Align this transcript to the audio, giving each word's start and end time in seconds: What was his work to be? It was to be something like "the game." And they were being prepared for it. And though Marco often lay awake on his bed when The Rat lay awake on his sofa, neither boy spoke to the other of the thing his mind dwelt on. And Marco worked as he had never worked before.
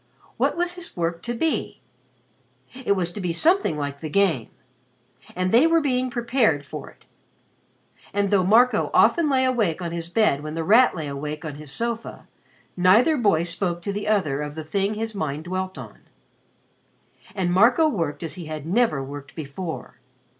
What 0.37 0.57
was 0.57 0.73
his 0.73 0.97
work 0.97 1.21
to 1.21 1.35
be? 1.35 1.79
It 2.73 2.93
was 2.93 3.13
to 3.13 3.21
be 3.21 3.31
something 3.33 3.77
like 3.77 3.99
"the 3.99 4.09
game." 4.09 4.49
And 5.35 5.51
they 5.51 5.67
were 5.67 5.79
being 5.79 6.09
prepared 6.09 6.65
for 6.65 6.89
it. 6.89 7.05
And 8.11 8.31
though 8.31 8.43
Marco 8.43 8.89
often 8.95 9.29
lay 9.29 9.45
awake 9.45 9.79
on 9.79 9.91
his 9.91 10.09
bed 10.09 10.41
when 10.41 10.55
The 10.55 10.63
Rat 10.63 10.95
lay 10.95 11.07
awake 11.07 11.45
on 11.45 11.53
his 11.57 11.71
sofa, 11.71 12.27
neither 12.75 13.15
boy 13.15 13.43
spoke 13.43 13.83
to 13.83 13.93
the 13.93 14.07
other 14.07 14.41
of 14.41 14.55
the 14.55 14.63
thing 14.63 14.95
his 14.95 15.13
mind 15.13 15.43
dwelt 15.43 15.77
on. 15.77 15.99
And 17.35 17.53
Marco 17.53 17.87
worked 17.87 18.23
as 18.23 18.33
he 18.33 18.45
had 18.47 18.65
never 18.65 19.03
worked 19.03 19.35
before. 19.35 19.99